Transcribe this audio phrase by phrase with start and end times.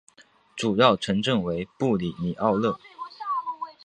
[0.55, 2.79] 主要城镇为布里尼奥勒。